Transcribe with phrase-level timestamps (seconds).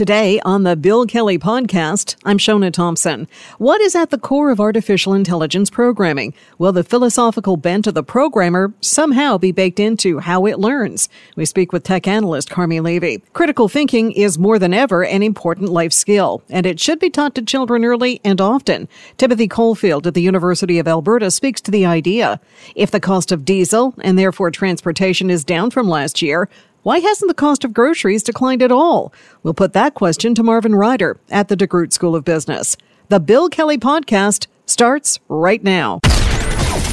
[0.00, 3.28] Today on the Bill Kelly podcast, I'm Shona Thompson.
[3.58, 6.32] What is at the core of artificial intelligence programming?
[6.56, 11.10] Will the philosophical bent of the programmer somehow be baked into how it learns?
[11.36, 13.18] We speak with tech analyst Carmi Levy.
[13.34, 17.34] Critical thinking is more than ever an important life skill, and it should be taught
[17.34, 18.88] to children early and often.
[19.18, 22.40] Timothy Caulfield at the University of Alberta speaks to the idea.
[22.74, 26.48] If the cost of diesel and therefore transportation is down from last year,
[26.82, 29.12] why hasn't the cost of groceries declined at all?
[29.42, 32.76] We'll put that question to Marvin Ryder at the DeGroote School of Business.
[33.08, 36.00] The Bill Kelly Podcast starts right now.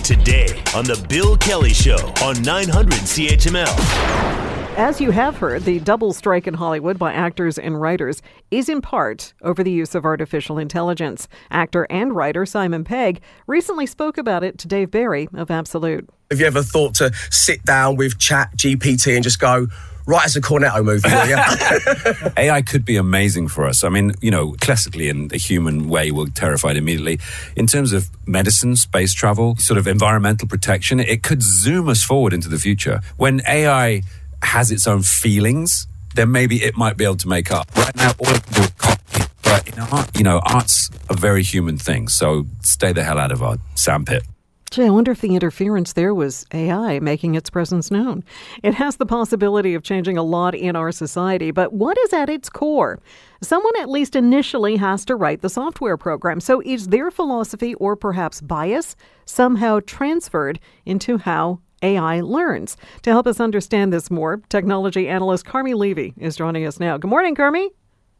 [0.03, 4.46] Today on The Bill Kelly Show on 900 CHML.
[4.77, 8.79] As you have heard, the double strike in Hollywood by actors and writers is in
[8.79, 11.27] part over the use of artificial intelligence.
[11.49, 16.07] Actor and writer Simon Pegg recently spoke about it to Dave Barry of Absolute.
[16.29, 19.65] Have you ever thought to sit down with Chat GPT and just go,
[20.05, 22.31] write us a Cornetto movie, will you?
[22.37, 23.83] AI could be amazing for us.
[23.83, 27.19] I mean, you know, classically in the human way, we're terrified immediately.
[27.55, 32.31] In terms of medicine, space travel, sort of environmental protection, it could zoom us forward
[32.31, 33.01] into the future.
[33.15, 34.03] When AI
[34.47, 37.67] has its own feelings, then maybe it might be able to make up.
[37.75, 39.25] Right now, all are copy.
[39.43, 42.07] But in art, you know, art's a very human thing.
[42.07, 44.23] So stay the hell out of our sandpit.
[44.69, 48.23] Gee, I wonder if the interference there was AI making its presence known.
[48.63, 52.29] It has the possibility of changing a lot in our society, but what is at
[52.29, 52.99] its core?
[53.41, 56.41] Someone at least initially has to write the software program.
[56.41, 62.77] So is their philosophy or perhaps bias somehow transferred into how AI learns.
[63.03, 66.97] To help us understand this more, technology analyst Carmi Levy is joining us now.
[66.97, 67.69] Good morning, Carmi.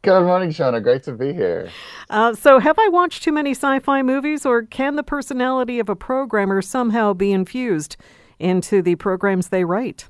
[0.02, 0.80] Good morning, Shona.
[0.82, 1.70] Great to be here.
[2.08, 5.88] Uh, so, have I watched too many sci fi movies, or can the personality of
[5.88, 7.96] a programmer somehow be infused
[8.38, 10.08] into the programs they write?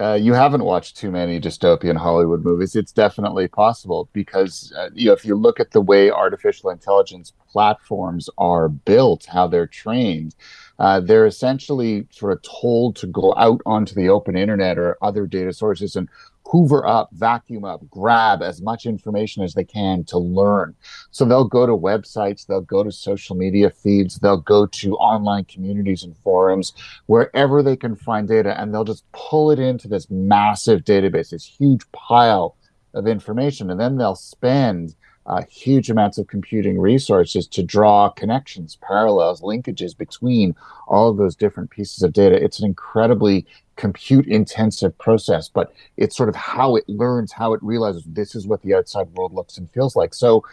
[0.00, 2.76] Uh, you haven't watched too many dystopian Hollywood movies.
[2.76, 7.32] It's definitely possible because uh, you know if you look at the way artificial intelligence
[7.50, 10.36] platforms are built, how they're trained,
[10.78, 15.26] uh, they're essentially sort of told to go out onto the open internet or other
[15.26, 16.08] data sources and
[16.48, 20.74] hoover up, vacuum up, grab as much information as they can to learn.
[21.10, 25.44] So they'll go to websites, they'll go to social media feeds, they'll go to online
[25.44, 26.72] communities and forums,
[27.06, 31.44] wherever they can find data, and they'll just pull it into this massive database, this
[31.44, 32.56] huge pile
[32.94, 33.70] of information.
[33.70, 34.94] And then they'll spend
[35.28, 40.56] uh, huge amounts of computing resources to draw connections, parallels, linkages between
[40.86, 42.42] all of those different pieces of data.
[42.42, 43.46] It's an incredibly
[43.76, 48.46] compute intensive process, but it's sort of how it learns, how it realizes this is
[48.46, 50.14] what the outside world looks and feels like.
[50.14, 50.44] So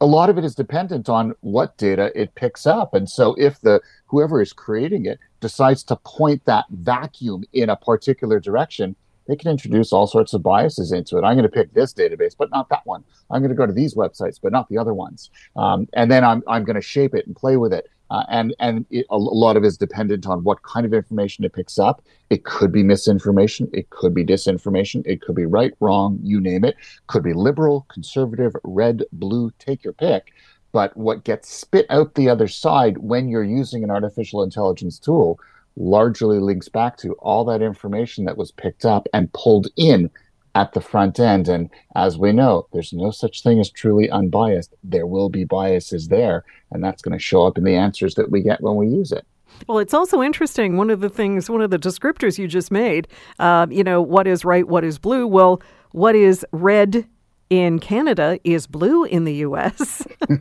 [0.00, 2.92] a lot of it is dependent on what data it picks up.
[2.92, 7.76] And so if the whoever is creating it decides to point that vacuum in a
[7.76, 8.96] particular direction,
[9.26, 11.24] they can introduce all sorts of biases into it.
[11.24, 13.04] I'm going to pick this database, but not that one.
[13.30, 15.30] I'm going to go to these websites, but not the other ones.
[15.56, 17.88] Um, and then I'm, I'm going to shape it and play with it.
[18.10, 21.44] Uh, and and it, a lot of it is dependent on what kind of information
[21.44, 22.04] it picks up.
[22.28, 23.68] It could be misinformation.
[23.72, 25.02] It could be disinformation.
[25.06, 26.76] It could be right, wrong, you name it.
[27.06, 30.32] Could be liberal, conservative, red, blue, take your pick.
[30.70, 35.38] But what gets spit out the other side when you're using an artificial intelligence tool
[35.76, 40.10] largely links back to all that information that was picked up and pulled in
[40.54, 41.48] at the front end.
[41.48, 44.74] And as we know, there's no such thing as truly unbiased.
[44.84, 48.30] There will be biases there, and that's going to show up in the answers that
[48.30, 49.26] we get when we use it.
[49.68, 50.76] Well, it's also interesting.
[50.76, 53.08] One of the things, one of the descriptors you just made,
[53.38, 55.26] uh, you know, what is right, what is blue?
[55.26, 55.62] Well,
[55.92, 57.06] what is red
[57.50, 60.06] in Canada is blue in the US.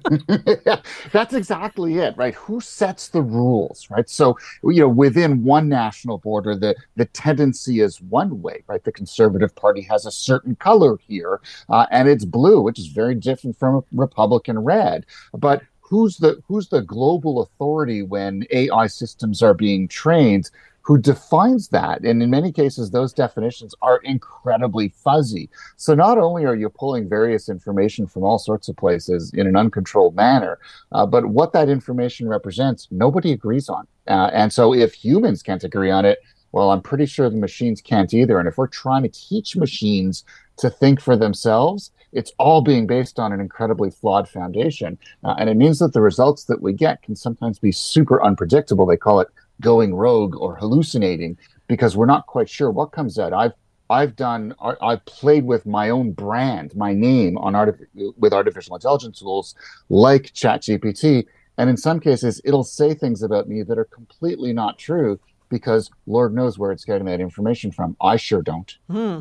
[1.12, 2.36] That's exactly it, right?
[2.36, 4.10] Who sets the rules, right?
[4.10, 8.84] So, you know, within one national border, the, the tendency is one way, right?
[8.84, 13.16] The Conservative Party has a certain color here, uh, and it's blue, which is very
[13.16, 15.06] different from Republican red.
[15.34, 20.50] But who's the who's the global authority when AI systems are being trained
[20.84, 22.04] who defines that.
[22.04, 25.50] And in many cases, those definitions are incredibly fuzzy.
[25.78, 29.56] So not only are you pulling various information from all sorts of places in an
[29.56, 30.60] uncontrolled manner,
[30.92, 33.88] uh, but what that information represents, nobody agrees on.
[34.08, 36.20] Uh, and so if humans can't agree on it,
[36.52, 38.38] well, I'm pretty sure the machines can't either.
[38.38, 40.24] And if we're trying to teach machines
[40.58, 45.00] to think for themselves, it's all being based on an incredibly flawed foundation.
[45.24, 48.86] Uh, and it means that the results that we get can sometimes be super unpredictable.
[48.86, 49.30] They call it
[49.64, 51.38] going rogue or hallucinating
[51.68, 53.34] because we're not quite sure what comes out.
[53.34, 53.54] I've
[53.90, 57.88] I've done I've played with my own brand, my name on artif-
[58.18, 59.56] with artificial intelligence tools
[59.90, 61.26] like ChatGPT,
[61.58, 65.20] and in some cases it'll say things about me that are completely not true
[65.54, 67.96] because Lord knows where it's getting that information from.
[68.02, 68.76] I sure don't.
[68.90, 69.20] Hmm.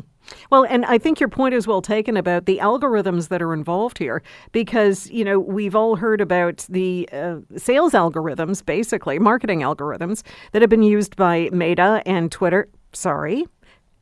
[0.49, 3.97] Well, and I think your point is well taken about the algorithms that are involved
[3.97, 10.23] here, because you know we've all heard about the uh, sales algorithms, basically marketing algorithms
[10.51, 12.67] that have been used by Meta and Twitter.
[12.93, 13.45] Sorry,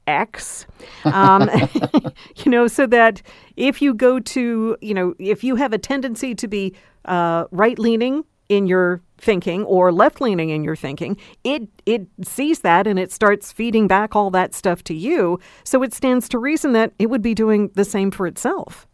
[0.07, 0.65] X,
[1.05, 1.49] um,
[2.37, 3.21] you know, so that
[3.57, 6.75] if you go to, you know, if you have a tendency to be
[7.05, 11.15] uh, right leaning in your thinking or left leaning in your thinking,
[11.45, 15.39] it it sees that and it starts feeding back all that stuff to you.
[15.63, 18.87] So it stands to reason that it would be doing the same for itself.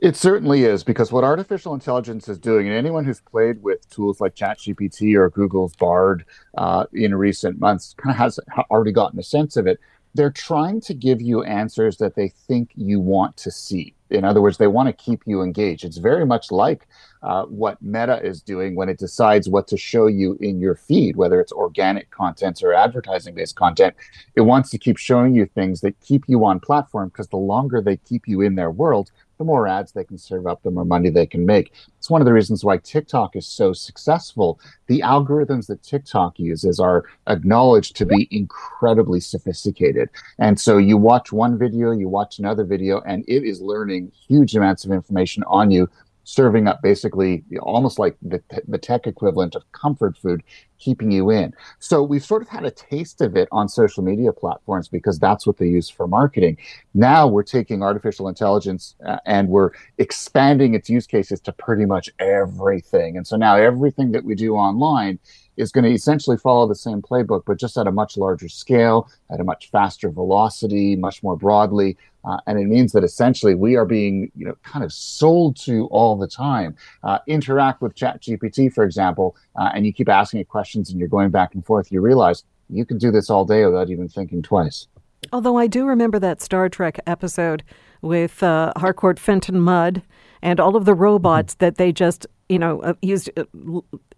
[0.00, 4.20] It certainly is because what artificial intelligence is doing, and anyone who's played with tools
[4.20, 6.26] like ChatGPT or Google's Bard
[6.58, 8.38] uh, in recent months kind of has
[8.70, 9.80] already gotten a sense of it
[10.14, 13.94] they're trying to give you answers that they think you want to see.
[14.10, 15.84] In other words, they want to keep you engaged.
[15.84, 16.86] It's very much like
[17.22, 21.16] uh, what Meta is doing when it decides what to show you in your feed,
[21.16, 23.94] whether it's organic content or advertising based content.
[24.34, 27.80] It wants to keep showing you things that keep you on platform because the longer
[27.80, 30.84] they keep you in their world, the more ads they can serve up, the more
[30.84, 31.72] money they can make.
[31.98, 34.60] It's one of the reasons why TikTok is so successful.
[34.86, 40.10] The algorithms that TikTok uses are acknowledged to be incredibly sophisticated.
[40.38, 44.56] And so you watch one video, you watch another video, and it is learning huge
[44.56, 45.88] amounts of information on you
[46.24, 50.42] serving up basically almost like the, the tech equivalent of comfort food,
[50.78, 51.54] keeping you in.
[51.78, 55.46] So we've sort of had a taste of it on social media platforms because that's
[55.46, 56.58] what they use for marketing.
[56.94, 62.10] Now we're taking artificial intelligence uh, and we're expanding its use cases to pretty much
[62.18, 63.16] everything.
[63.16, 65.18] And so now everything that we do online
[65.56, 69.08] is going to essentially follow the same playbook, but just at a much larger scale,
[69.30, 71.96] at a much faster velocity, much more broadly.
[72.24, 75.86] Uh, and it means that essentially we are being, you know, kind of sold to
[75.86, 76.74] all the time.
[77.02, 81.08] Uh, interact with ChatGPT, for example, uh, and you keep asking it questions and you're
[81.08, 81.90] going back and forth.
[81.90, 84.86] You realize you can do this all day without even thinking twice.
[85.32, 87.62] Although I do remember that Star Trek episode
[88.00, 90.02] with uh, Harcourt Fenton Mudd
[90.42, 91.64] and all of the robots mm-hmm.
[91.64, 93.44] that they just you know, uh, used uh,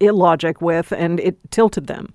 [0.00, 2.12] illogic with, and it tilted them.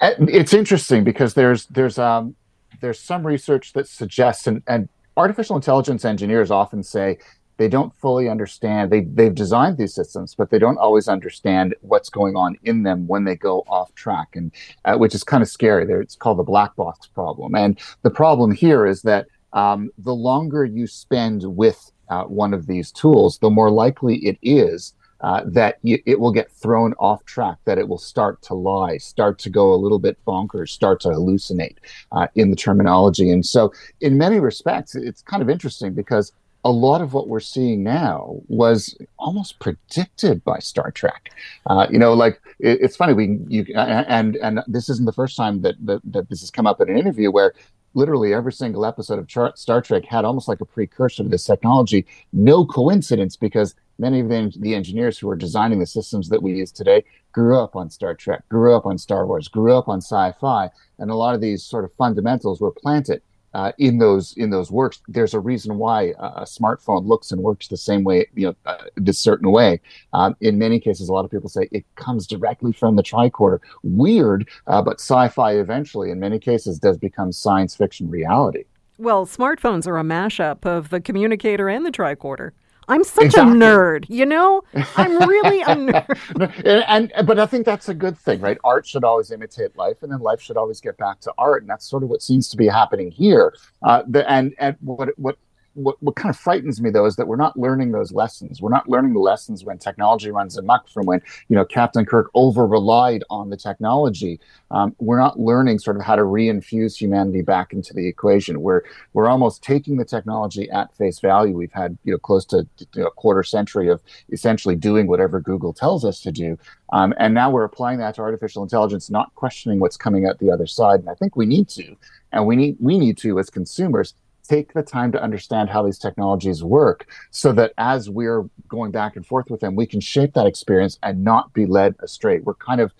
[0.00, 2.36] It's interesting because there's there's um,
[2.80, 7.18] there's some research that suggests, and, and artificial intelligence engineers often say
[7.56, 8.90] they don't fully understand.
[8.90, 13.06] They they've designed these systems, but they don't always understand what's going on in them
[13.08, 14.52] when they go off track, and
[14.84, 15.84] uh, which is kind of scary.
[15.86, 17.56] There, it's called the black box problem.
[17.56, 22.66] And the problem here is that um, the longer you spend with uh, one of
[22.66, 27.58] these tools, the more likely it is uh, that it will get thrown off track,
[27.64, 31.08] that it will start to lie, start to go a little bit bonkers, start to
[31.08, 31.76] hallucinate
[32.12, 33.30] uh, in the terminology.
[33.30, 36.32] And so, in many respects, it's kind of interesting because
[36.64, 41.32] a lot of what we're seeing now was almost predicted by Star Trek.
[41.66, 45.36] Uh, you know, like it, it's funny we you and and this isn't the first
[45.36, 47.54] time that, that that this has come up in an interview where
[47.94, 52.06] literally every single episode of Star Trek had almost like a precursor to this technology.
[52.32, 56.54] No coincidence, because many of the, the engineers who are designing the systems that we
[56.54, 59.98] use today grew up on Star Trek, grew up on Star Wars, grew up on
[59.98, 64.50] sci-fi, and a lot of these sort of fundamentals were planted uh, in those in
[64.50, 65.00] those works.
[65.08, 68.84] There's a reason why a smartphone looks and works the same way, you know, uh,
[68.96, 69.80] this certain way.
[70.12, 73.58] Um, in many cases, a lot of people say it comes directly from the tricorder.
[73.82, 78.64] Weird, uh, but sci-fi eventually, in many cases, does become science fiction reality.
[78.98, 82.52] Well, smartphones are a mashup of the communicator and the tricorder.
[82.90, 83.52] I'm such exactly.
[83.52, 84.62] a nerd, you know?
[84.96, 86.84] I'm really a nerd.
[86.88, 88.58] and, and, but I think that's a good thing, right?
[88.64, 91.70] Art should always imitate life, and then life should always get back to art, and
[91.70, 93.54] that's sort of what seems to be happening here.
[93.82, 95.38] Uh, the, and and what what
[95.82, 98.60] what, what kind of frightens me though is that we're not learning those lessons.
[98.60, 102.30] We're not learning the lessons when technology runs amok from when, you know, Captain Kirk
[102.34, 104.40] over relied on the technology.
[104.70, 108.60] Um, we're not learning sort of how to reinfuse humanity back into the equation.
[108.62, 108.82] We're,
[109.12, 111.54] we're almost taking the technology at face value.
[111.54, 115.40] We've had, you know, close to you know, a quarter century of essentially doing whatever
[115.40, 116.58] Google tells us to do.
[116.92, 120.50] Um, and now we're applying that to artificial intelligence, not questioning what's coming out the
[120.50, 121.00] other side.
[121.00, 121.96] And I think we need to,
[122.32, 124.14] and we need, we need to as consumers
[124.50, 129.14] take the time to understand how these technologies work so that as we're going back
[129.14, 132.40] and forth with them, we can shape that experience and not be led astray.
[132.40, 132.92] We're kind of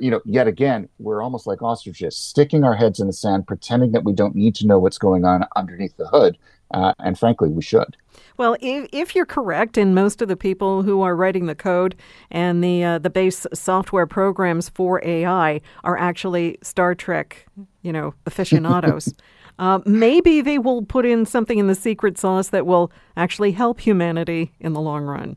[0.00, 3.92] you know, yet again, we're almost like ostriches, sticking our heads in the sand, pretending
[3.92, 6.36] that we don't need to know what's going on underneath the hood.
[6.74, 7.96] Uh, and frankly, we should.
[8.36, 11.94] Well, if, if you're correct, and most of the people who are writing the code
[12.30, 17.46] and the uh, the base software programs for AI are actually Star Trek,
[17.80, 19.14] you know, aficionados.
[19.58, 23.80] Uh, maybe they will put in something in the secret sauce that will actually help
[23.80, 25.36] humanity in the long run.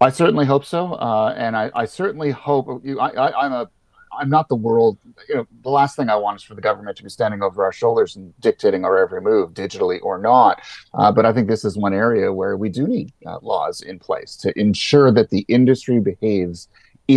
[0.00, 2.82] I certainly hope so, uh, and I, I, certainly hope.
[3.00, 3.70] I, am a
[4.18, 4.98] I'm not the world.
[5.28, 7.64] You know, the last thing I want is for the government to be standing over
[7.64, 10.60] our shoulders and dictating our every move, digitally or not.
[10.94, 13.98] Uh, but I think this is one area where we do need uh, laws in
[13.98, 16.68] place to ensure that the industry behaves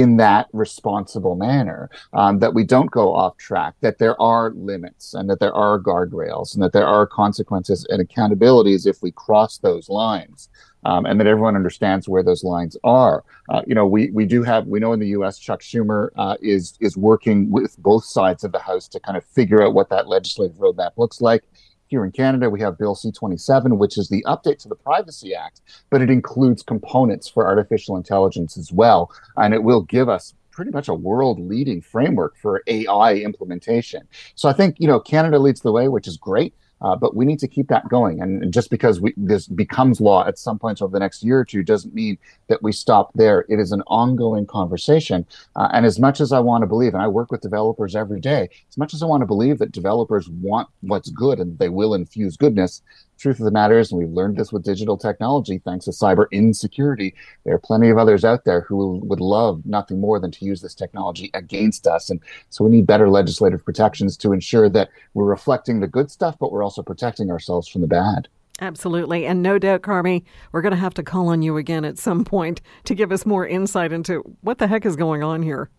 [0.02, 5.14] in that responsible manner, um, that we don't go off track, that there are limits
[5.14, 9.58] and that there are guardrails and that there are consequences and accountabilities if we cross
[9.60, 10.50] those lines.
[10.84, 13.24] Um, and that everyone understands where those lines are.
[13.50, 15.40] Uh, you know, we we do have we know in the U.S.
[15.40, 19.26] Chuck Schumer uh, is is working with both sides of the House to kind of
[19.26, 21.44] figure out what that legislative roadmap looks like.
[21.88, 25.36] Here in Canada, we have Bill C 27, which is the update to the Privacy
[25.36, 25.62] Act,
[25.92, 29.12] but it includes components for artificial intelligence as well.
[29.38, 34.08] And it will give us pretty much a world leading framework for AI implementation.
[34.34, 36.56] So I think, you know, Canada leads the way, which is great.
[36.82, 38.22] Uh, but we need to keep that going.
[38.22, 41.46] And just because we, this becomes law at some point over the next year or
[41.46, 42.18] two doesn't mean
[42.48, 43.46] that we stop there.
[43.50, 45.26] It is an ongoing conversation.
[45.56, 48.20] Uh, and as much as I want to believe, and I work with developers every
[48.20, 51.70] day, as much as I want to believe that developers want what's good and they
[51.70, 52.82] will infuse goodness,
[53.18, 56.26] truth of the matter is, and we've learned this with digital technology, thanks to cyber
[56.32, 60.46] insecurity, there are plenty of others out there who would love nothing more than to
[60.46, 62.10] use this technology against us.
[62.10, 62.20] And
[62.50, 66.52] so we need better legislative protections to ensure that we're reflecting the good stuff, but
[66.52, 68.28] we're also protecting ourselves from the bad.
[68.62, 69.26] Absolutely.
[69.26, 72.24] And no doubt, Carmi, we're going to have to call on you again at some
[72.24, 75.70] point to give us more insight into what the heck is going on here.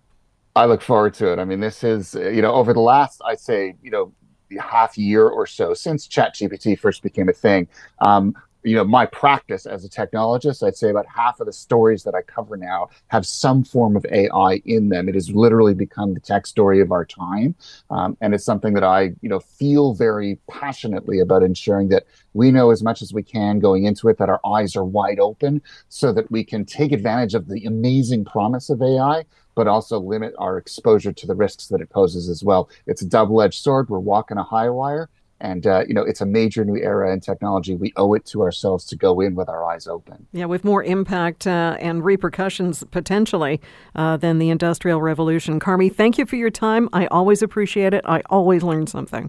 [0.55, 1.39] I look forward to it.
[1.39, 4.13] I mean, this is, you know, over the last, I'd say, you know,
[4.59, 7.69] half year or so since ChatGPT first became a thing.
[8.01, 8.35] Um,
[8.67, 12.17] you know, my practice as a technologist, I'd say about half of the stories that
[12.17, 15.09] I cover now have some form of AI in them.
[15.09, 17.55] It has literally become the tech story of our time,
[17.91, 22.51] um, and it's something that I, you know, feel very passionately about ensuring that we
[22.51, 25.63] know as much as we can going into it, that our eyes are wide open,
[25.89, 29.25] so that we can take advantage of the amazing promise of AI,
[29.57, 32.69] but also limit our exposure to the risks that it poses as well.
[32.87, 33.89] It's a double edged sword.
[33.89, 35.09] We're walking a high wire.
[35.39, 37.75] And, uh, you know, it's a major new era in technology.
[37.75, 40.27] We owe it to ourselves to go in with our eyes open.
[40.33, 43.61] Yeah, with more impact uh, and repercussions potentially
[43.95, 45.61] uh, than the Industrial Revolution.
[45.61, 46.89] Carmi, thank you for your time.
[46.95, 48.03] I always appreciate it.
[48.07, 49.29] I always learn something.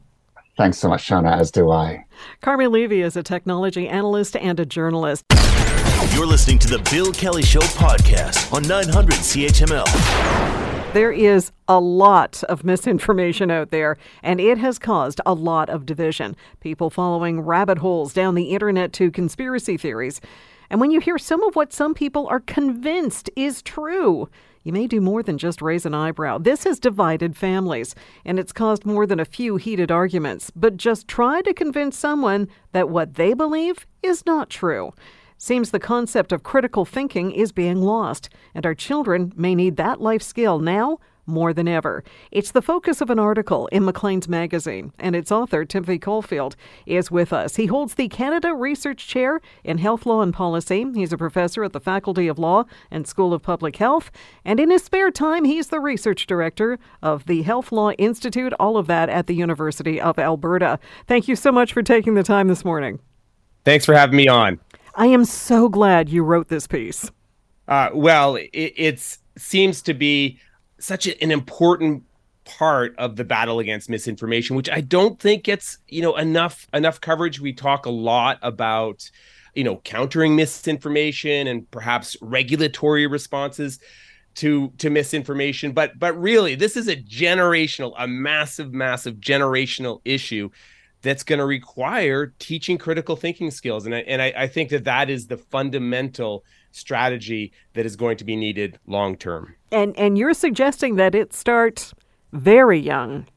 [0.57, 2.05] Thanks so much, Shona, as do I.
[2.41, 5.25] Carmi Levy is a technology analyst and a journalist.
[6.13, 10.94] You're listening to the Bill Kelly Show podcast on 900 CHML.
[10.94, 15.88] There is a lot of misinformation out there, and it has caused a lot of
[15.88, 16.36] division.
[16.60, 20.22] People following rabbit holes down the internet to conspiracy theories.
[20.70, 24.30] And when you hear some of what some people are convinced is true,
[24.63, 26.38] you may do more than just raise an eyebrow.
[26.38, 30.51] This has divided families, and it's caused more than a few heated arguments.
[30.56, 34.94] But just try to convince someone that what they believe is not true.
[35.39, 40.01] Seems the concept of critical thinking is being lost, and our children may need that
[40.01, 42.03] life skill now more than ever.
[42.32, 47.12] It's the focus of an article in Maclean's magazine, and its author, Timothy Caulfield, is
[47.12, 47.58] with us.
[47.58, 50.86] He holds the Canada Research Chair in Health Law and Policy.
[50.96, 54.10] He's a professor at the Faculty of Law and School of Public Health,
[54.44, 58.77] and in his spare time, he's the research director of the Health Law Institute, all
[58.77, 60.79] of that at the University of Alberta.
[61.06, 63.00] Thank you so much for taking the time this morning.
[63.65, 64.62] Thanks for having me on.
[64.98, 67.12] I am so glad you wrote this piece.
[67.68, 70.39] Uh, well, it it's, seems to be
[70.80, 72.04] such an important
[72.46, 77.00] part of the battle against misinformation, which I don't think gets you know enough enough
[77.00, 77.39] coverage.
[77.39, 79.10] We talk a lot about
[79.54, 83.80] you know countering misinformation and perhaps regulatory responses
[84.36, 90.48] to to misinformation but but really this is a generational a massive massive generational issue
[91.01, 93.86] that's going to require teaching critical thinking skills.
[93.86, 98.18] And I, and I, I think that that is the fundamental strategy that is going
[98.18, 99.56] to be needed long term.
[99.72, 101.94] And and you're suggesting that it starts
[102.34, 103.27] very young.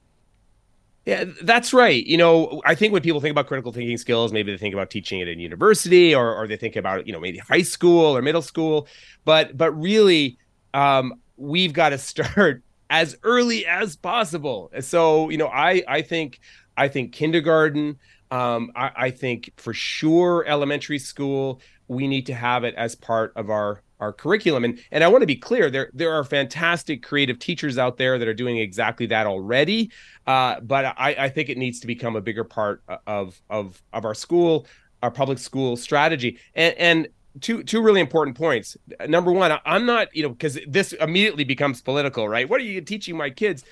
[1.07, 2.05] Yeah, that's right.
[2.05, 4.91] You know, I think when people think about critical thinking skills, maybe they think about
[4.91, 8.23] teaching it in university or or they think about, you know, maybe high school or
[8.23, 8.87] middle school.
[9.25, 10.39] But but really,
[10.75, 14.71] um, we've got to start as early as possible.
[14.81, 16.41] So, you know, I I think
[16.81, 17.99] I think kindergarten.
[18.31, 21.61] Um, I, I think for sure elementary school.
[21.89, 24.65] We need to have it as part of our our curriculum.
[24.65, 28.19] And and I want to be clear, there there are fantastic creative teachers out there
[28.19, 29.91] that are doing exactly that already.
[30.27, 34.05] Uh, but I, I think it needs to become a bigger part of of of
[34.05, 34.67] our school,
[35.03, 36.39] our public school strategy.
[36.55, 37.09] And and
[37.41, 38.77] two two really important points.
[39.07, 42.49] Number one, I'm not you know because this immediately becomes political, right?
[42.49, 43.65] What are you teaching my kids?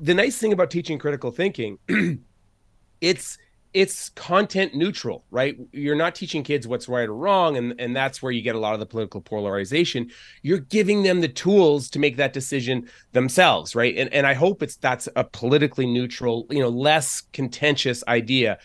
[0.00, 1.78] The nice thing about teaching critical thinking,
[3.00, 3.38] it's
[3.74, 5.58] it's content neutral, right?
[5.72, 8.58] You're not teaching kids what's right or wrong, and and that's where you get a
[8.58, 10.10] lot of the political polarization.
[10.42, 13.96] You're giving them the tools to make that decision themselves, right?
[13.96, 18.58] And and I hope it's that's a politically neutral, you know, less contentious idea.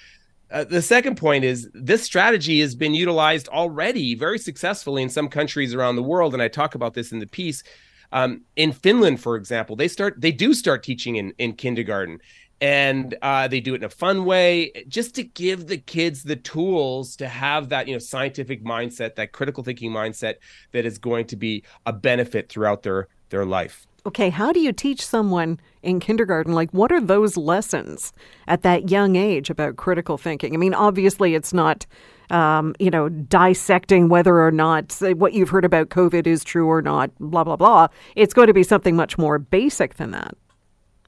[0.51, 5.27] Uh, the second point is this strategy has been utilized already very successfully in some
[5.27, 7.63] countries around the world, and I talk about this in the piece.
[8.11, 12.19] Um, in Finland, for example, they start they do start teaching in in kindergarten,
[12.61, 16.35] and uh, they do it in a fun way, just to give the kids the
[16.35, 20.35] tools to have that you know scientific mindset, that critical thinking mindset
[20.71, 23.85] that is going to be a benefit throughout their their life.
[24.05, 26.53] Okay, how do you teach someone in kindergarten?
[26.53, 28.13] Like, what are those lessons
[28.47, 30.53] at that young age about critical thinking?
[30.53, 31.85] I mean, obviously, it's not
[32.29, 36.81] um, you know, dissecting whether or not what you've heard about COVID is true or
[36.81, 37.87] not, blah, blah, blah.
[38.15, 40.35] It's going to be something much more basic than that.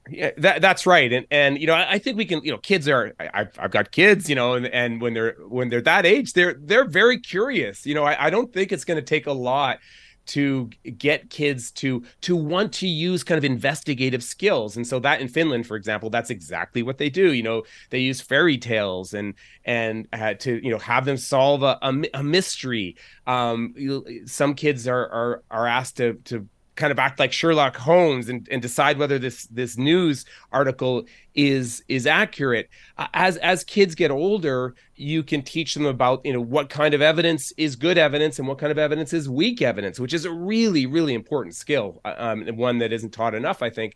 [0.09, 2.89] Yeah, that, that's right, and and you know I think we can you know kids
[2.89, 6.33] are I've, I've got kids you know and, and when they're when they're that age
[6.33, 9.31] they're they're very curious you know I, I don't think it's going to take a
[9.31, 9.79] lot
[10.31, 14.77] to get kids to to want to use kind of investigative skills.
[14.77, 17.33] And so that in finland for example that's exactly what they do.
[17.33, 19.33] You know they use fairy tales and
[19.65, 22.95] and uh, to you know have them solve a, a, a mystery.
[23.27, 23.75] Um,
[24.25, 28.47] some kids are are are asked to to kind of act like Sherlock Holmes and,
[28.49, 32.69] and decide whether this this news article is is accurate.
[32.97, 36.93] Uh, as as kids get older, you can teach them about you know what kind
[36.93, 40.25] of evidence is good evidence and what kind of evidence is weak evidence, which is
[40.25, 43.95] a really really important skill, uh, um, one that isn't taught enough, I think.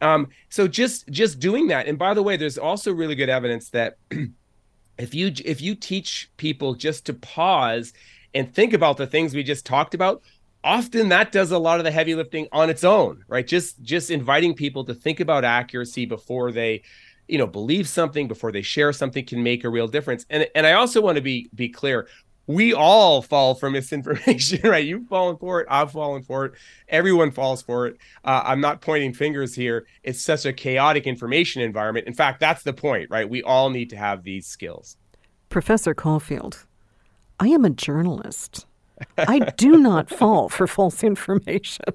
[0.00, 3.70] Um, so just just doing that, and by the way, there's also really good evidence
[3.70, 3.96] that
[4.98, 7.92] if you if you teach people just to pause
[8.34, 10.22] and think about the things we just talked about
[10.64, 13.46] often that does a lot of the heavy lifting on its own right?
[13.46, 16.82] Just just inviting people to think about accuracy before they
[17.28, 20.26] you know believe something before they share something can make a real difference.
[20.30, 22.08] And and i also want to be be clear.
[22.48, 24.84] We all fall for misinformation right?
[24.84, 26.52] You've fallen for it i've fallen for it.
[26.88, 27.96] Everyone falls for it.
[28.24, 29.86] Uh, i'm not pointing fingers here.
[30.02, 32.06] It's such a chaotic information environment.
[32.06, 33.28] In fact that's the point right?
[33.28, 34.96] We all need to have these skills.
[35.48, 36.66] Professor caulfield
[37.40, 38.66] i am a journalist
[39.18, 41.84] I do not fall for false information.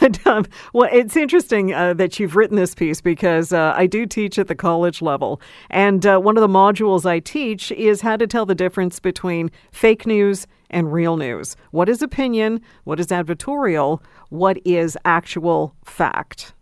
[0.00, 4.06] But um, well, it's interesting uh, that you've written this piece because uh, I do
[4.06, 8.16] teach at the college level, and uh, one of the modules I teach is how
[8.16, 11.56] to tell the difference between fake news and real news.
[11.72, 12.60] What is opinion?
[12.84, 14.00] What is advertorial?
[14.28, 16.54] What is actual fact?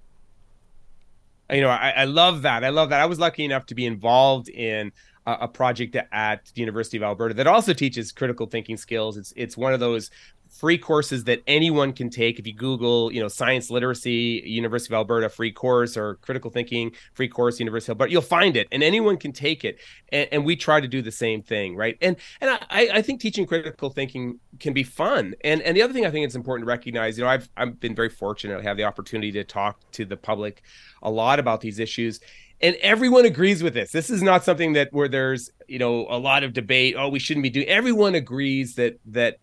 [1.50, 2.64] You know, I, I love that.
[2.64, 3.00] I love that.
[3.00, 4.92] I was lucky enough to be involved in
[5.40, 9.16] a project at the University of Alberta that also teaches critical thinking skills.
[9.16, 10.10] It's it's one of those
[10.48, 12.38] free courses that anyone can take.
[12.38, 16.92] If you Google, you know, science literacy, University of Alberta free course or critical thinking
[17.12, 19.78] free course, University of Alberta, you'll find it, and anyone can take it.
[20.10, 21.98] And, and we try to do the same thing, right?
[22.00, 25.34] And and I, I think teaching critical thinking can be fun.
[25.44, 27.78] And and the other thing I think it's important to recognize, you know, I've I've
[27.78, 30.62] been very fortunate to have the opportunity to talk to the public
[31.02, 32.20] a lot about these issues
[32.60, 33.92] and everyone agrees with this.
[33.92, 36.94] This is not something that where there's you know a lot of debate.
[36.98, 37.68] Oh, we shouldn't be doing.
[37.68, 39.38] Everyone agrees that that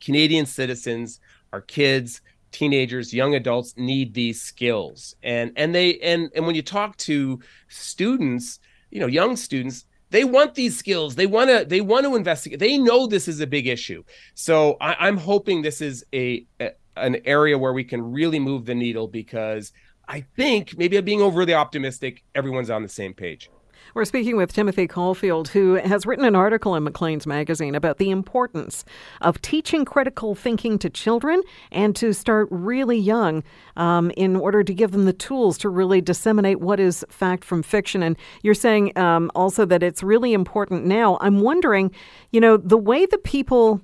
[0.00, 1.20] Canadian citizens,
[1.52, 2.20] our kids,
[2.52, 7.40] teenagers, young adults need these skills, and and they and and when you talk to
[7.68, 11.14] students, you know, young students, they want these skills.
[11.14, 12.58] They want to they want to investigate.
[12.58, 14.02] They know this is a big issue.
[14.34, 18.64] So I, am hoping this is a, a an area where we can really move
[18.64, 19.72] the needle because
[20.08, 22.24] I think maybe I'm being overly optimistic.
[22.34, 23.50] Everyone's on the same page.
[23.94, 28.10] We're speaking with Timothy Caulfield, who has written an article in Maclean's magazine about the
[28.10, 28.84] importance
[29.22, 31.42] of teaching critical thinking to children
[31.72, 33.42] and to start really young
[33.76, 37.62] um, in order to give them the tools to really disseminate what is fact from
[37.62, 38.02] fiction.
[38.02, 41.16] And you're saying um, also that it's really important now.
[41.20, 41.90] I'm wondering,
[42.30, 43.80] you know, the way that people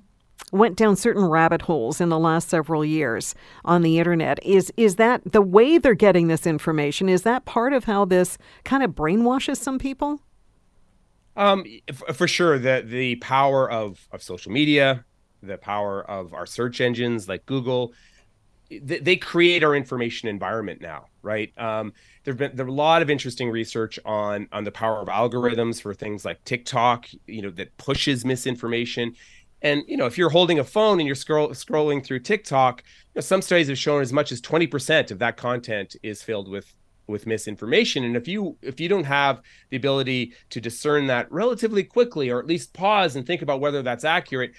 [0.53, 4.45] went down certain rabbit holes in the last several years on the internet.
[4.45, 7.09] Is is that the way they're getting this information?
[7.09, 10.21] Is that part of how this kind of brainwashes some people?
[11.37, 11.65] Um,
[12.15, 15.05] for sure, the the power of of social media,
[15.43, 17.93] the power of our search engines like Google,
[18.71, 21.53] they, they create our information environment now, right?
[21.59, 21.93] Um,
[22.23, 25.95] there've been there a lot of interesting research on on the power of algorithms for
[25.95, 29.15] things like TikTok, you know, that pushes misinformation
[29.65, 33.13] and you know, if you're holding a phone and you're scroll, scrolling through TikTok, you
[33.17, 36.73] know, some studies have shown as much as 20% of that content is filled with
[37.07, 38.05] with misinformation.
[38.05, 42.39] And if you if you don't have the ability to discern that relatively quickly or
[42.39, 44.53] at least pause and think about whether that's accurate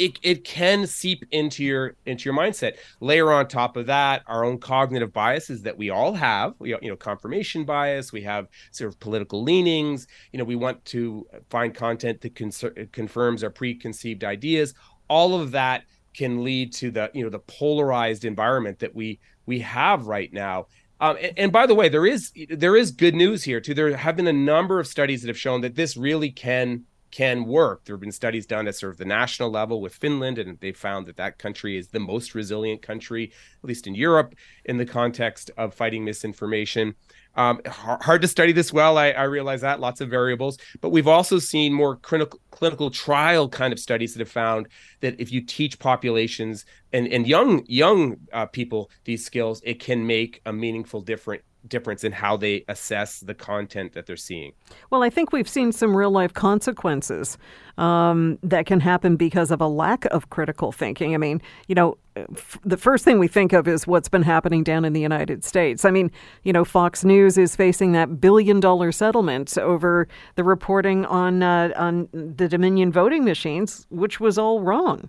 [0.00, 2.78] it, it can seep into your into your mindset.
[3.00, 6.54] Layer on top of that our own cognitive biases that we all have.
[6.58, 10.06] We, you know confirmation bias we have sort of political leanings.
[10.32, 14.72] You know we want to find content that con- confirms our preconceived ideas.
[15.08, 15.84] All of that
[16.14, 20.66] can lead to the you know the polarized environment that we we have right now.
[21.02, 23.74] Um, and, and, by the way, there is there is good news here too.
[23.74, 27.44] There have been a number of studies that have shown that this really can can
[27.44, 27.84] work.
[27.84, 30.72] There have been studies done at sort of the national level with Finland, and they
[30.72, 34.86] found that that country is the most resilient country, at least in Europe, in the
[34.86, 36.94] context of fighting misinformation.
[37.36, 38.98] Um, hard to study this well.
[38.98, 43.48] I, I, realize that lots of variables, but we've also seen more clinical clinical trial
[43.48, 44.66] kind of studies that have found
[44.98, 50.04] that if you teach populations and and young young uh, people these skills, it can
[50.04, 54.52] make a meaningful difference difference in how they assess the content that they're seeing.
[54.90, 57.38] Well, I think we've seen some real life consequences
[57.78, 61.14] um, that can happen because of a lack of critical thinking.
[61.14, 64.62] I mean, you know, f- the first thing we think of is what's been happening
[64.62, 65.84] down in the United States.
[65.84, 66.10] I mean,
[66.42, 71.72] you know, Fox News is facing that billion dollar settlement over the reporting on uh,
[71.76, 75.08] on the Dominion voting machines, which was all wrong.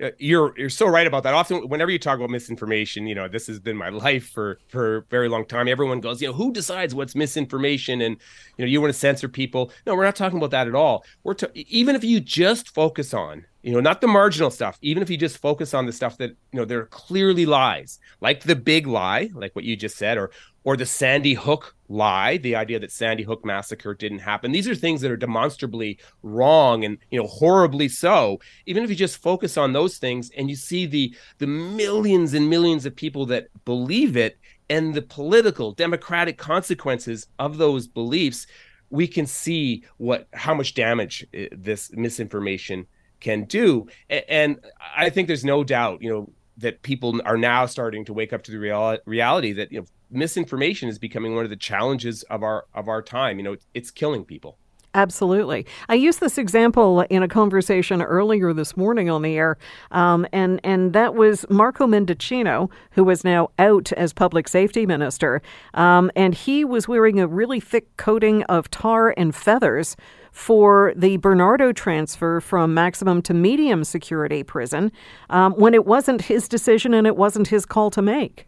[0.00, 1.34] Uh, you're you're so right about that.
[1.34, 4.98] Often, whenever you talk about misinformation, you know this has been my life for for
[4.98, 5.68] a very long time.
[5.68, 8.16] Everyone goes, you know, who decides what's misinformation, and
[8.56, 9.70] you know, you want to censor people.
[9.86, 11.04] No, we're not talking about that at all.
[11.22, 15.02] We're to, even if you just focus on you know not the marginal stuff even
[15.02, 18.42] if you just focus on the stuff that you know there are clearly lies like
[18.42, 20.30] the big lie like what you just said or
[20.64, 24.52] or the sandy hook lie the idea that sandy hook massacre didn't happen.
[24.52, 28.40] These are things that are demonstrably wrong and you know horribly so.
[28.66, 32.48] Even if you just focus on those things and you see the the millions and
[32.48, 38.46] millions of people that believe it and the political democratic consequences of those beliefs
[38.90, 42.86] we can see what how much damage eh, this misinformation
[43.20, 43.86] can do.
[44.08, 44.60] And
[44.96, 48.42] I think there's no doubt, you know, that people are now starting to wake up
[48.44, 52.42] to the real- reality that you know misinformation is becoming one of the challenges of
[52.42, 53.38] our of our time.
[53.38, 54.58] You know, it's killing people.
[54.92, 55.66] Absolutely.
[55.88, 59.56] I used this example in a conversation earlier this morning on the air,
[59.92, 65.42] um, and and that was Marco Mendicino, who is now out as public safety minister,
[65.74, 69.96] um, and he was wearing a really thick coating of tar and feathers
[70.32, 74.92] for the Bernardo transfer from maximum to medium security prison
[75.28, 78.46] um, when it wasn't his decision and it wasn't his call to make?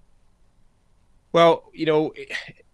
[1.32, 2.12] Well, you know,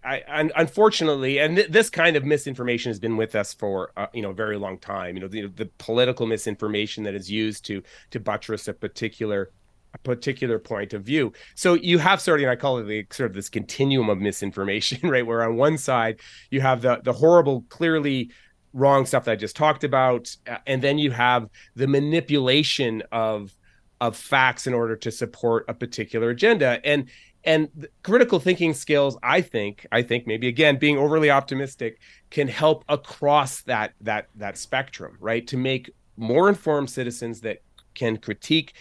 [0.05, 4.23] I, unfortunately, and th- this kind of misinformation has been with us for uh, you
[4.23, 5.16] know a very long time.
[5.16, 9.51] You know, the, the political misinformation that is used to to buttress a particular
[9.94, 11.33] a particular point of view.
[11.55, 14.18] So you have sort of, and I call it the sort of this continuum of
[14.18, 15.27] misinformation, right?
[15.27, 18.31] Where on one side you have the the horrible, clearly
[18.73, 23.55] wrong stuff that I just talked about, uh, and then you have the manipulation of
[24.01, 26.81] of facts in order to support a particular agenda.
[26.85, 27.09] And
[27.45, 32.01] and critical thinking skills i think i think maybe again being overly optimistic
[32.31, 35.47] can help across that that that spectrum right?
[35.47, 37.63] To make more informed citizens that
[37.95, 38.75] can critique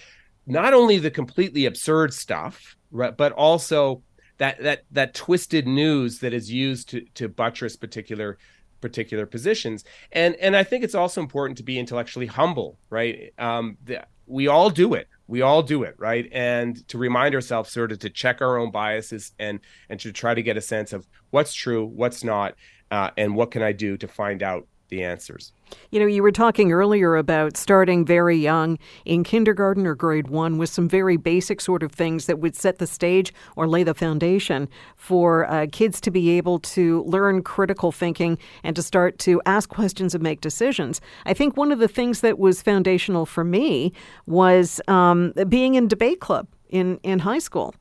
[0.45, 4.01] not only the completely absurd stuff right but also
[4.37, 8.37] that that that twisted news that is used to to buttress particular
[8.81, 9.83] particular positions.
[10.11, 13.33] And and i think it's also important to be intellectually humble right?
[13.37, 15.07] Um the, we all do it.
[15.27, 16.27] We all do it right?
[16.31, 19.59] And to remind ourselves sort of to check our own biases and
[19.89, 22.55] and to try to get a sense of what's true what's not
[22.91, 25.51] uh, and what can i do to find out the answers.
[25.91, 30.57] You know, you were talking earlier about starting very young in kindergarten or grade one
[30.57, 33.93] with some very basic sort of things that would set the stage or lay the
[33.93, 39.41] foundation for uh, kids to be able to learn critical thinking and to start to
[39.45, 41.01] ask questions and make decisions.
[41.25, 43.93] I think one of the things that was foundational for me
[44.25, 47.75] was um, being in debate club in, in high school.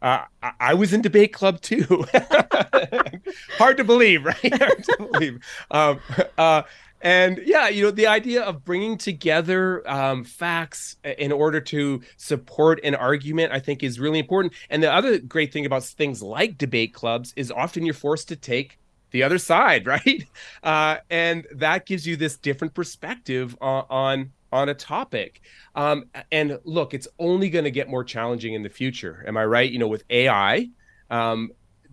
[0.00, 0.24] Uh,
[0.60, 2.06] I was in debate club too.
[3.58, 4.54] Hard to believe, right?
[4.58, 5.38] Hard to believe.
[5.70, 6.00] Um,
[6.38, 6.62] uh,
[7.00, 12.80] and yeah, you know, the idea of bringing together um, facts in order to support
[12.82, 14.52] an argument, I think, is really important.
[14.68, 18.36] And the other great thing about things like debate clubs is often you're forced to
[18.36, 18.78] take
[19.10, 20.26] the other side, right?
[20.62, 25.40] Uh, and that gives you this different perspective on, on on a topic.
[25.74, 29.24] Um, and look, it's only going to get more challenging in the future.
[29.26, 29.70] Am I right?
[29.70, 30.68] You know, with AI,
[31.10, 31.50] um,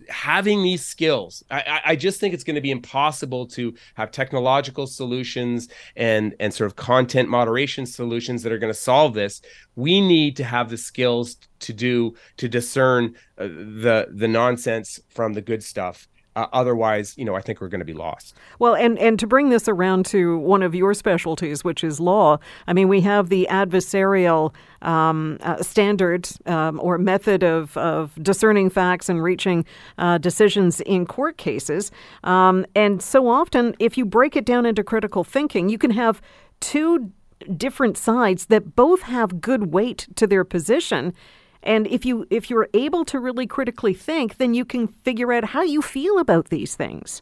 [0.10, 4.88] having these skills, I, I just think it's going to be impossible to have technological
[4.88, 9.42] solutions and and sort of content moderation solutions that are going to solve this.
[9.76, 15.34] We need to have the skills to do to discern uh, the the nonsense from
[15.34, 18.36] the good stuff Uh, otherwise, you know, I think we're going to be lost.
[18.60, 22.40] Well, and, and to bring this around to one of your specialties, which is law,
[22.68, 28.70] I mean, we have the adversarial um, uh, standard um, or method of, of discerning
[28.70, 29.66] facts and reaching
[29.98, 31.90] uh, decisions in court cases.
[32.26, 36.22] Um, and so often, if you break it down into critical thinking, you can have
[36.60, 37.12] two
[37.56, 41.14] different sides that both have good weight to their position
[41.66, 45.46] and if you if you're able to really critically think, then you can figure out
[45.46, 47.22] how you feel about these things.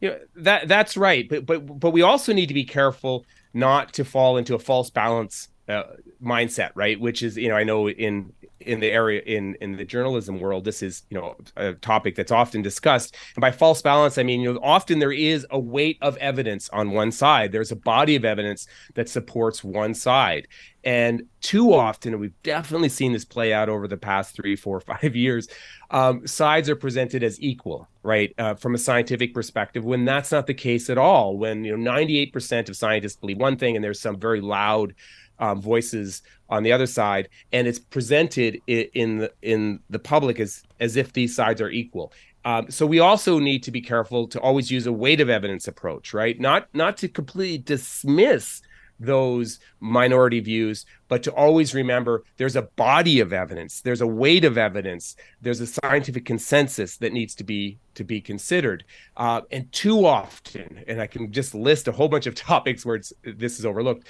[0.00, 1.28] Yeah, that that's right.
[1.28, 4.90] But but but we also need to be careful not to fall into a false
[4.90, 5.84] balance uh,
[6.22, 7.00] mindset, right?
[7.00, 10.64] Which is, you know, I know in in the area in in the journalism world
[10.64, 14.40] this is you know a topic that's often discussed and by false balance i mean
[14.40, 18.16] you know often there is a weight of evidence on one side there's a body
[18.16, 20.48] of evidence that supports one side
[20.86, 24.80] and too often and we've definitely seen this play out over the past three four
[24.92, 25.48] five years
[25.90, 30.46] um, sides are presented as equal right uh, from a scientific perspective when that's not
[30.46, 34.00] the case at all when you know 98% of scientists believe one thing and there's
[34.00, 34.94] some very loud
[35.38, 40.62] um, voices on the other side, and it's presented in the in the public as
[40.80, 42.12] as if these sides are equal.
[42.44, 45.66] Um, so we also need to be careful to always use a weight of evidence
[45.66, 46.38] approach, right?
[46.40, 48.62] Not not to completely dismiss
[48.98, 54.44] those minority views, but to always remember there's a body of evidence, there's a weight
[54.44, 58.84] of evidence, there's a scientific consensus that needs to be to be considered.
[59.16, 63.00] Uh, and too often, and I can just list a whole bunch of topics where
[63.24, 64.06] this is overlooked,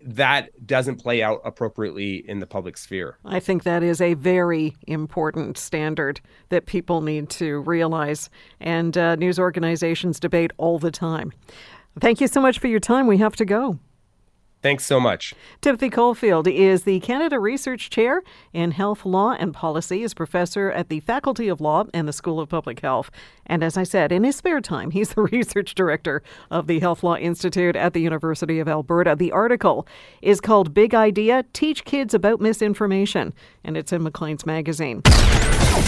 [0.00, 3.18] that doesn't play out appropriately in the public sphere.
[3.24, 8.28] I think that is a very important standard that people need to realize,
[8.60, 11.32] and uh, news organizations debate all the time.
[11.98, 13.06] Thank you so much for your time.
[13.06, 13.78] We have to go.
[14.62, 15.34] Thanks so much.
[15.60, 18.22] Timothy Caulfield is the Canada Research Chair
[18.52, 22.38] in Health Law and Policy, is professor at the Faculty of Law and the School
[22.38, 23.10] of Public Health.
[23.44, 27.02] And as I said, in his spare time, he's the research director of the Health
[27.02, 29.16] Law Institute at the University of Alberta.
[29.16, 29.86] The article
[30.22, 35.02] is called Big Idea Teach Kids About Misinformation, and it's in Maclean's Magazine.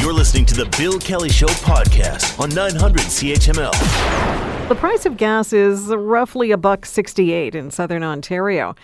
[0.00, 4.53] You're listening to the Bill Kelly Show podcast on 900 CHML.
[4.68, 8.74] The price of gas is roughly a buck 68 in southern Ontario.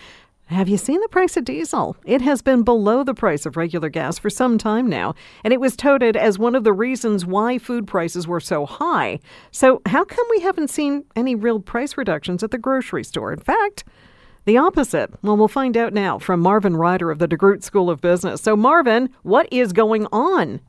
[0.45, 1.97] Have you seen the price of diesel?
[2.05, 5.59] It has been below the price of regular gas for some time now, and it
[5.59, 9.19] was touted as one of the reasons why food prices were so high.
[9.49, 13.33] So, how come we haven't seen any real price reductions at the grocery store?
[13.33, 13.83] In fact,
[14.45, 15.11] the opposite.
[15.23, 18.39] Well, we'll find out now from Marvin Ryder of the DeGroote School of Business.
[18.39, 20.61] So, Marvin, what is going on?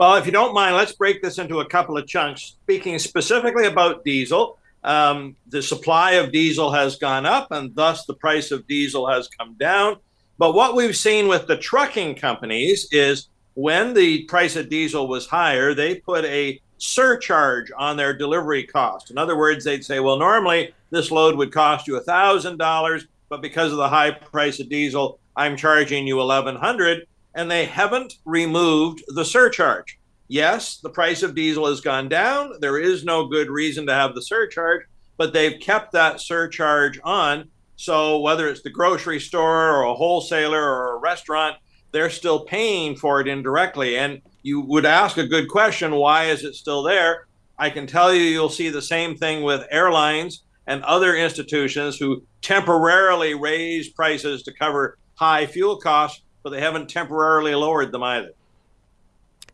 [0.00, 2.56] Well, if you don't mind, let's break this into a couple of chunks.
[2.62, 8.14] Speaking specifically about diesel, um, the supply of diesel has gone up, and thus the
[8.14, 9.98] price of diesel has come down.
[10.38, 15.26] But what we've seen with the trucking companies is when the price of diesel was
[15.26, 19.10] higher, they put a surcharge on their delivery cost.
[19.10, 23.70] In other words, they'd say, well, normally this load would cost you $1,000, but because
[23.70, 29.24] of the high price of diesel, I'm charging you 1100 and they haven't removed the
[29.24, 29.98] surcharge.
[30.28, 32.52] Yes, the price of diesel has gone down.
[32.60, 34.82] There is no good reason to have the surcharge,
[35.16, 37.48] but they've kept that surcharge on.
[37.76, 41.56] So whether it's the grocery store or a wholesaler or a restaurant,
[41.92, 43.96] they're still paying for it indirectly.
[43.98, 47.26] And you would ask a good question why is it still there?
[47.58, 52.22] I can tell you, you'll see the same thing with airlines and other institutions who
[52.40, 58.32] temporarily raise prices to cover high fuel costs but they haven't temporarily lowered them either.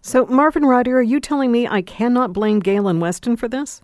[0.02, 3.82] So, Marvin Ryder, are you telling me I cannot blame Galen Weston for this?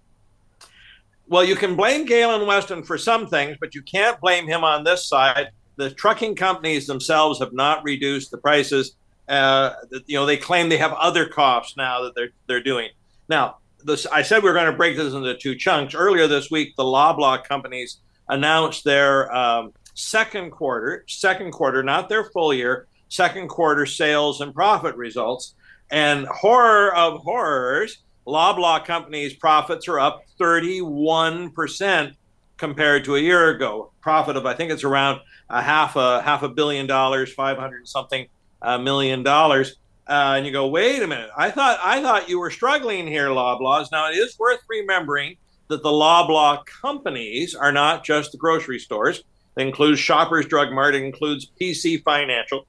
[1.29, 4.85] Well, you can blame Galen Weston for some things, but you can't blame him on
[4.85, 5.49] this side.
[5.77, 8.95] The trucking companies themselves have not reduced the prices.
[9.29, 9.73] Uh,
[10.07, 12.91] you know, they claim they have other costs now that they're they're doing.
[13.29, 15.95] Now, this, I said we were going to break this into two chunks.
[15.95, 22.25] Earlier this week, the Loblaw companies announced their um, second quarter, second quarter, not their
[22.25, 25.55] full year, second quarter sales and profit results.
[25.91, 32.15] And horror of horrors, Loblaw Company's profits are up 31%
[32.57, 33.93] compared to a year ago.
[34.01, 35.21] Profit of I think it's around
[35.51, 38.27] a half a half a billion dollars, 500 something
[38.63, 39.77] uh, million dollars.
[40.09, 41.31] Uh, and you go, wait a minute.
[41.37, 43.89] I thought I thought you were struggling here, Loblaws.
[43.93, 45.37] Now it is worth remembering
[45.69, 49.23] that the Loblaw companies are not just the grocery stores.
[49.55, 52.67] They include Shoppers Drug Mart, it includes PC Financial,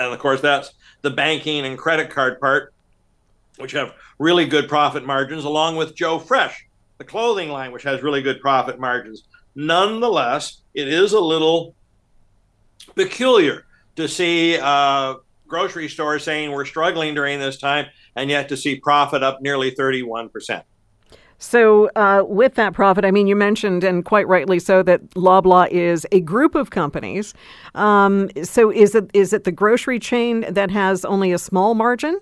[0.00, 2.72] and of course, that's the banking and credit card part,
[3.58, 6.66] which have really good profit margins, along with Joe Fresh,
[6.98, 9.24] the clothing line, which has really good profit margins.
[9.54, 11.74] Nonetheless, it is a little
[12.94, 17.86] peculiar to see uh, grocery stores saying we're struggling during this time,
[18.16, 20.62] and yet to see profit up nearly 31%.
[21.40, 25.68] So, uh, with that profit, I mean, you mentioned, and quite rightly so, that Loblaw
[25.70, 27.32] is a group of companies.
[27.74, 32.20] Um, so, is it is it the grocery chain that has only a small margin?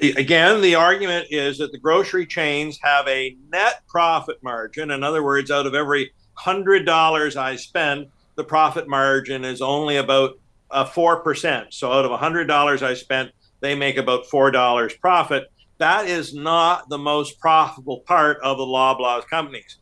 [0.00, 4.92] Again, the argument is that the grocery chains have a net profit margin.
[4.92, 8.06] In other words, out of every hundred dollars I spend,
[8.36, 10.38] the profit margin is only about
[10.70, 11.74] uh, four percent.
[11.74, 16.34] So, out of hundred dollars I spent, they make about four dollars profit that is
[16.34, 19.78] not the most profitable part of the Loblaws companies.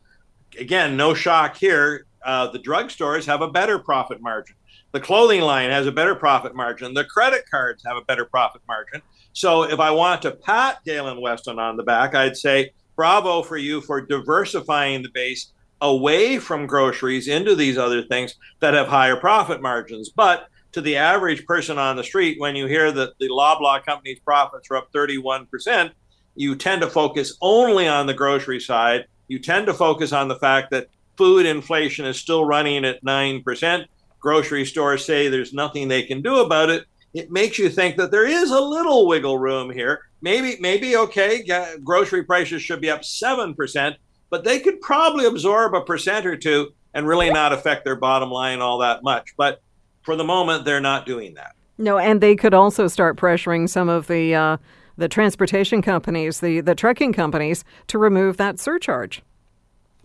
[0.57, 2.05] Again, no shock here.
[2.23, 4.55] Uh, the drugstores have a better profit margin.
[4.91, 6.93] The clothing line has a better profit margin.
[6.93, 9.01] The credit cards have a better profit margin.
[9.33, 13.57] So if I want to pat Galen Weston on the back, I'd say bravo for
[13.57, 19.15] you for diversifying the base away from groceries into these other things that have higher
[19.15, 20.09] profit margins.
[20.09, 24.19] But to the average person on the street, when you hear that the Loblaw company's
[24.19, 25.89] profits are up 31%,
[26.35, 29.07] you tend to focus only on the grocery side.
[29.27, 33.85] You tend to focus on the fact that food inflation is still running at 9%.
[34.19, 36.85] Grocery stores say there's nothing they can do about it.
[37.15, 40.01] It makes you think that there is a little wiggle room here.
[40.21, 41.43] Maybe, maybe okay,
[41.83, 43.95] grocery prices should be up 7%,
[44.29, 48.29] but they could probably absorb a percent or two and really not affect their bottom
[48.29, 49.33] line all that much.
[49.37, 49.59] But
[50.07, 51.53] for the moment, they're not doing that.
[51.77, 54.55] No, and they could also start pressuring some of the uh,
[54.95, 59.21] the transportation companies, the the trucking companies, to remove that surcharge.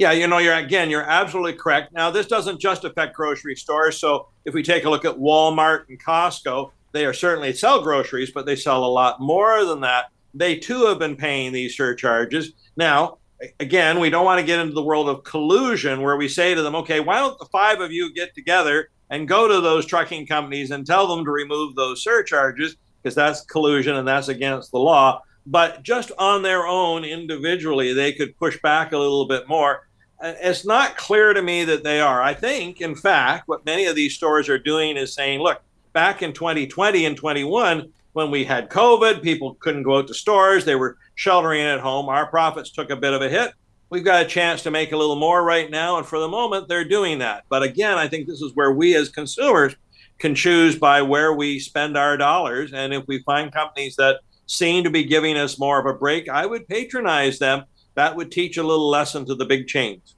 [0.00, 1.92] Yeah, you know, you're again, you're absolutely correct.
[1.92, 3.96] Now, this doesn't just affect grocery stores.
[4.00, 8.32] So, if we take a look at Walmart and Costco, they are certainly sell groceries,
[8.32, 10.06] but they sell a lot more than that.
[10.34, 12.54] They too have been paying these surcharges.
[12.76, 13.18] Now,
[13.60, 16.62] again, we don't want to get into the world of collusion where we say to
[16.62, 20.26] them, okay, why don't the five of you get together and go to those trucking
[20.26, 24.78] companies and tell them to remove those surcharges because that's collusion and that's against the
[24.78, 25.20] law.
[25.44, 29.86] But just on their own, individually, they could push back a little bit more.
[30.22, 32.22] It's not clear to me that they are.
[32.22, 35.60] I think, in fact, what many of these stores are doing is saying, look,
[35.92, 40.64] back in 2020 and 21, when we had COVID, people couldn't go out to stores,
[40.64, 42.08] they were sheltering at home.
[42.08, 43.52] Our profits took a bit of a hit
[43.92, 45.98] we've got a chance to make a little more right now.
[45.98, 47.44] And for the moment, they're doing that.
[47.50, 49.76] But again, I think this is where we as consumers
[50.18, 52.72] can choose by where we spend our dollars.
[52.72, 56.30] And if we find companies that seem to be giving us more of a break,
[56.30, 57.64] I would patronize them.
[57.94, 60.16] That would teach a little lesson to the big chains.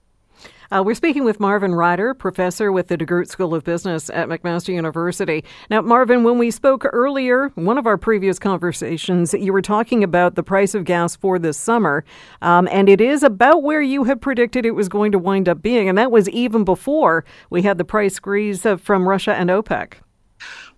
[0.71, 4.75] Uh, we're speaking with Marvin Ryder, professor with the DeGroote School of Business at McMaster
[4.75, 5.45] University.
[5.71, 10.35] Now, Marvin, when we spoke earlier, one of our previous conversations, you were talking about
[10.35, 12.05] the price of gas for this summer,
[12.43, 15.63] um, and it is about where you had predicted it was going to wind up
[15.63, 19.95] being, and that was even before we had the price squeeze from Russia and OPEC.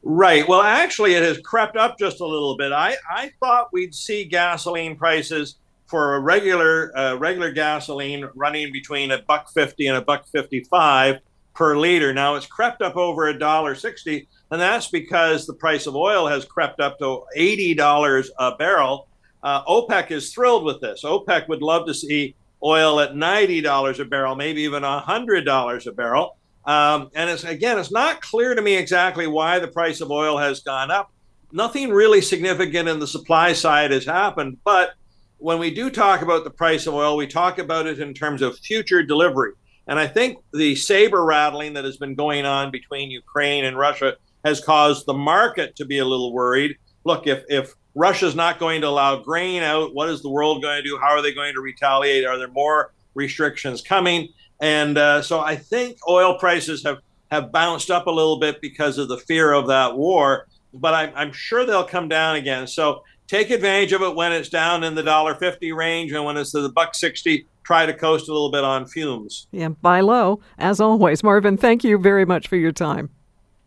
[0.02, 0.46] Right.
[0.46, 2.70] Well, actually, it has crept up just a little bit.
[2.70, 9.10] I, I thought we'd see gasoline prices for a regular uh, regular gasoline running between
[9.10, 11.20] a buck fifty and a buck fifty five
[11.54, 12.12] per liter.
[12.12, 16.26] Now it's crept up over a dollar sixty, and that's because the price of oil
[16.26, 19.08] has crept up to eighty dollars a barrel.
[19.42, 21.04] Uh, OPEC is thrilled with this.
[21.04, 25.86] OPEC would love to see oil at ninety dollars a barrel, maybe even hundred dollars
[25.86, 26.36] a barrel.
[26.64, 30.36] Um, and it's again, it's not clear to me exactly why the price of oil
[30.36, 31.12] has gone up.
[31.52, 34.94] Nothing really significant in the supply side has happened, but
[35.38, 38.42] when we do talk about the price of oil, we talk about it in terms
[38.42, 39.52] of future delivery.
[39.86, 44.16] And I think the saber rattling that has been going on between Ukraine and Russia
[44.44, 46.76] has caused the market to be a little worried.
[47.04, 50.82] Look, if, if Russia's not going to allow grain out, what is the world going
[50.82, 50.98] to do?
[50.98, 52.24] How are they going to retaliate?
[52.24, 54.28] Are there more restrictions coming?
[54.60, 56.98] And uh, so I think oil prices have,
[57.30, 61.12] have bounced up a little bit because of the fear of that war, but I'm,
[61.14, 62.66] I'm sure they'll come down again.
[62.66, 66.36] So take advantage of it when it's down in the dollar fifty range, and when
[66.36, 69.46] it's to the buck sixty, try to coast a little bit on fumes.
[69.50, 71.22] Yeah, buy low as always.
[71.22, 73.10] Marvin, thank you very much for your time.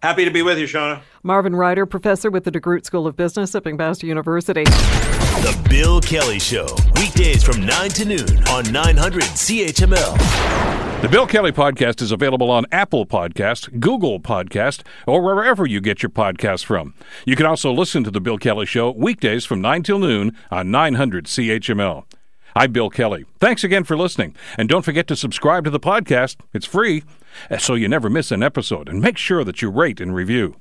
[0.01, 1.01] Happy to be with you, Shauna.
[1.23, 4.63] Marvin Ryder, professor with the DeGroote School of Business at McMaster University.
[4.63, 10.68] The Bill Kelly Show, weekdays from 9 to noon on 900 CHML.
[11.01, 16.03] The Bill Kelly Podcast is available on Apple Podcast, Google Podcast, or wherever you get
[16.03, 16.93] your podcasts from.
[17.25, 20.71] You can also listen to The Bill Kelly Show weekdays from 9 till noon on
[20.71, 22.03] 900 CHML.
[22.53, 23.23] I'm Bill Kelly.
[23.39, 24.35] Thanks again for listening.
[24.57, 26.35] And don't forget to subscribe to the podcast.
[26.53, 27.03] It's free,
[27.57, 28.89] so you never miss an episode.
[28.89, 30.57] And make sure that you rate and review.